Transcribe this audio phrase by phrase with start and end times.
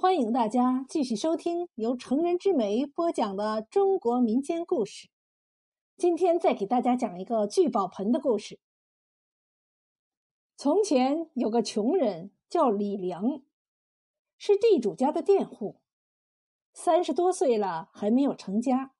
[0.00, 5.08] 欢迎大家继续收听由成人之美播讲的中国民间故事。
[5.96, 8.60] 今天再给大家讲一个聚宝盆的故事。
[10.56, 13.42] 从前有个穷人叫李良，
[14.36, 15.80] 是地主家的佃户，
[16.72, 18.94] 三十多岁了还没有成家。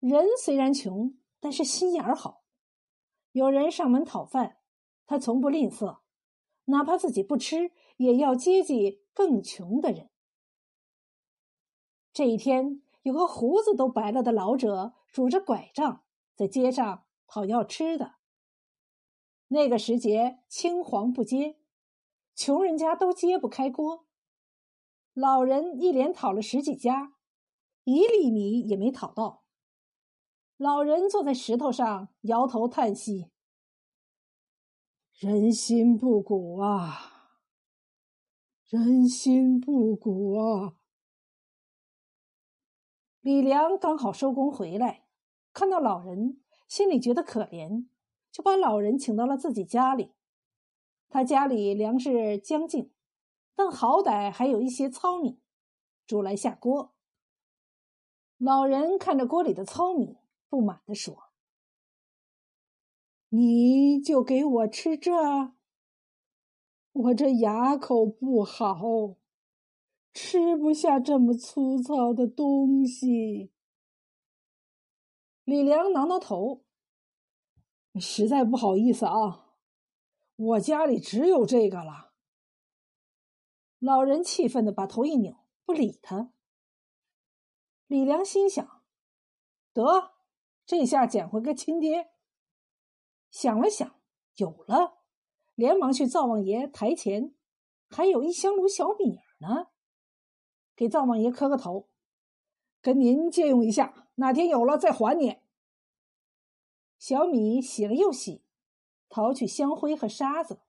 [0.00, 2.44] 人虽然穷，但是心眼儿好。
[3.32, 4.56] 有人上门讨饭，
[5.04, 5.98] 他从不吝啬，
[6.66, 10.10] 哪怕自己不吃，也要接济更穷的人。
[12.12, 16.04] 这一天，有个胡子都白了的老者拄着拐杖
[16.34, 18.14] 在街上讨要吃的。
[19.48, 21.58] 那个时节青黄不接，
[22.34, 24.06] 穷人家都揭不开锅。
[25.12, 27.14] 老人一连讨了十几家，
[27.84, 29.44] 一粒米也没讨到。
[30.56, 33.30] 老人坐在石头上，摇头叹息
[35.18, 37.30] ：“人心不古啊，
[38.68, 40.74] 人心不古啊！”
[43.22, 45.06] 李良刚好收工回来，
[45.52, 47.86] 看到老人，心里觉得可怜，
[48.32, 50.12] 就把老人请到了自己家里。
[51.08, 52.92] 他家里粮食将尽，
[53.54, 55.40] 但好歹还有一些糙米，
[56.06, 56.92] 煮来下锅。
[58.38, 60.18] 老人看着锅里的糙米。
[60.46, 61.30] 不满地说
[63.36, 65.10] ：“你就给我吃这？
[66.92, 69.16] 我这牙口不好，
[70.12, 73.50] 吃不下这么粗糙的东西。”
[75.42, 76.62] 李良挠挠头
[77.98, 79.56] ：“实在不好意思啊，
[80.36, 82.12] 我家里只有这个了。”
[83.80, 86.30] 老人气愤的把头一扭，不理他。
[87.88, 88.82] 李良心想
[89.74, 90.12] ：“得。”
[90.64, 92.13] 这下捡回个亲爹。
[93.34, 93.96] 想了想，
[94.36, 94.98] 有了，
[95.56, 97.34] 连忙去灶王爷台前，
[97.90, 99.70] 还有一香炉小米呢，
[100.76, 101.88] 给灶王爷磕个头，
[102.80, 105.40] 跟您借用一下，哪天有了再还你。
[106.96, 108.44] 小米洗了又洗，
[109.08, 110.60] 淘去香灰和沙子，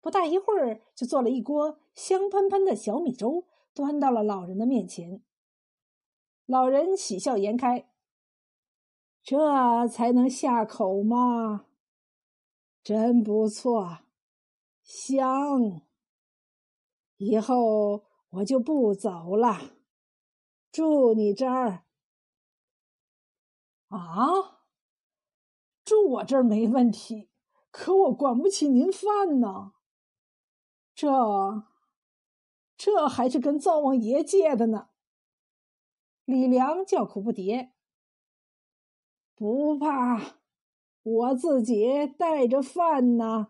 [0.00, 5.22] 不大一会儿就做了一锅香喷喷的小米粥，端到了老人的面前。
[6.46, 7.88] 老人喜笑颜开。
[9.22, 11.66] 这才能下口嘛？
[12.84, 14.00] 真不错，
[14.82, 15.80] 香。
[17.16, 19.78] 以后我就不走了，
[20.70, 21.86] 住你这儿。
[23.88, 24.60] 啊，
[25.82, 27.30] 住我这儿没问题，
[27.70, 29.72] 可我管不起您饭呢。
[30.94, 31.08] 这，
[32.76, 34.90] 这还是跟灶王爷借的呢。
[36.26, 37.70] 李良叫苦不迭。
[39.34, 40.38] 不怕，
[41.04, 43.48] 我自己带着饭呢。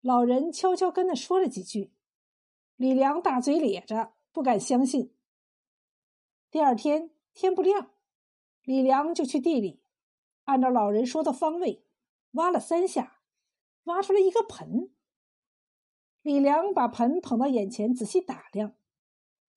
[0.00, 1.92] 老人悄悄跟他说了几句，
[2.76, 5.12] 李良大嘴咧着，不敢相信。
[6.52, 7.90] 第二天天不亮，
[8.62, 9.82] 李良就去地里，
[10.44, 11.84] 按照老人说的方位
[12.32, 13.18] 挖了三下，
[13.84, 14.90] 挖出来一个盆。
[16.22, 18.76] 李良把盆捧到眼前，仔细打量，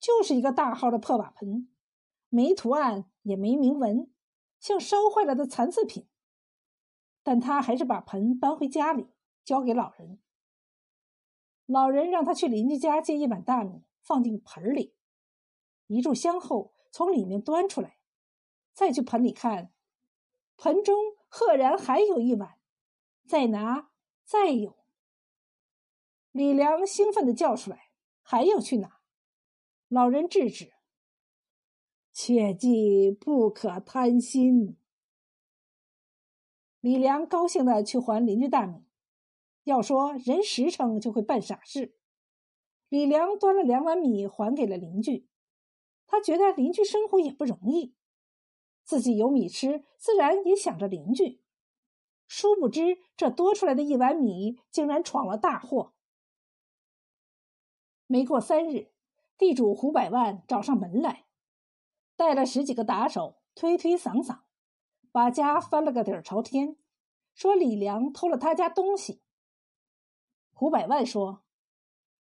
[0.00, 1.68] 就是一个大号的破瓦盆，
[2.28, 4.10] 没图案，也没铭文。
[4.60, 6.06] 像烧坏了的残次品，
[7.22, 9.08] 但他还是把盆搬回家里，
[9.42, 10.20] 交给老人。
[11.66, 14.94] 老人让他去邻居家借一碗大米，放进盆里，
[15.86, 17.98] 一炷香后从里面端出来，
[18.74, 19.72] 再去盆里看，
[20.56, 20.94] 盆中
[21.28, 22.58] 赫然还有一碗，
[23.26, 23.90] 再拿，
[24.24, 24.76] 再有。
[26.32, 27.90] 李良兴奋的叫出来
[28.22, 29.00] ：“还要去拿！”
[29.88, 30.74] 老人制止。
[32.22, 34.76] 切记不可贪心。
[36.80, 38.84] 李良高兴的去还邻居大米。
[39.64, 41.96] 要说人实诚就会办傻事。
[42.90, 45.30] 李良端了两碗米还给了邻居。
[46.06, 47.94] 他觉得邻居生活也不容易，
[48.84, 51.40] 自己有米吃，自然也想着邻居。
[52.28, 55.94] 殊不知这多出来的一碗米竟然闯了大祸。
[58.06, 58.92] 没过三日，
[59.38, 61.24] 地主胡百万找上门来。
[62.20, 64.40] 带了十几个打手，推推搡搡，
[65.10, 66.76] 把家翻了个底儿朝天，
[67.32, 69.22] 说李良偷了他家东西。
[70.52, 71.44] 胡百万说：“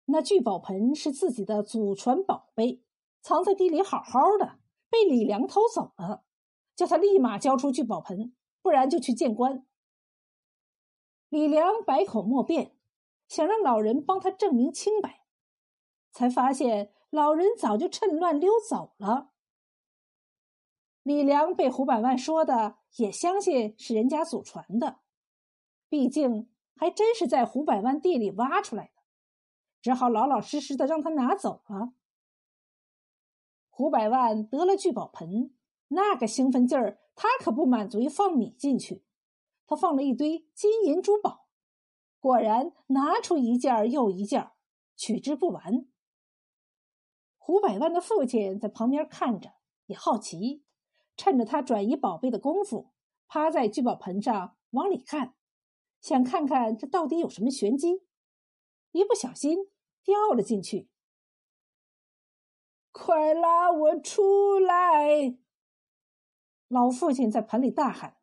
[0.07, 2.85] 那聚宝盆是自己的祖传宝贝，
[3.21, 6.23] 藏在地里好好的，被李良偷走了，
[6.77, 9.67] 叫他立马交出聚宝盆，不然就去见官。”
[11.29, 12.77] 李良百口莫辩，
[13.27, 15.25] 想让老人帮他证明清白，
[16.13, 19.32] 才发现老人早就趁乱溜走了。
[21.03, 25.01] 李良被胡百万说的也相信是人家祖传的，
[25.89, 29.03] 毕竟还真是在胡百万地里挖出来的，
[29.81, 31.93] 只好老老实实的让他拿走了。
[33.69, 35.55] 胡百万得了聚宝盆，
[35.89, 39.03] 那个兴奋劲儿，他可不满足于放米进去，
[39.67, 41.49] 他放了一堆金银珠宝，
[42.21, 44.51] 果然拿出一件又一件，
[44.95, 45.87] 取之不完。
[47.39, 49.55] 胡百万的父亲在旁边看着，
[49.87, 50.63] 也好奇，
[51.17, 52.93] 趁着他转移宝贝的功夫，
[53.29, 55.35] 趴在聚宝盆上往里看，
[56.01, 58.03] 想看看这到底有什么玄机。
[58.93, 59.71] 一不小心
[60.05, 60.91] 掉了进去，
[62.91, 65.39] 快拉我出来！
[66.69, 68.19] 老父亲在盆里大喊。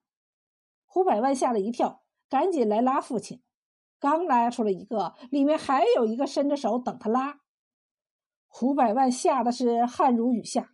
[0.85, 3.44] 胡百万吓了一跳，赶紧来拉父亲。
[4.00, 7.42] 刚拉出了一个，里面还有一个伸着手等他拉。
[8.47, 10.74] 胡百万吓得是汗如雨下，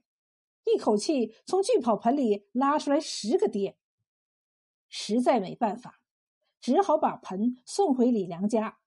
[0.65, 3.77] 一口气从聚宝盆里拉出来十个爹，
[4.89, 6.01] 实在没办法，
[6.59, 8.79] 只好把盆送回李良家。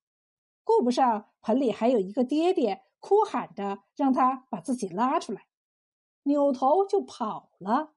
[0.65, 5.47] 顾不上盆里还有一个爹爹，哭喊着让他把自己拉出来，
[6.25, 7.95] 扭头就跑了。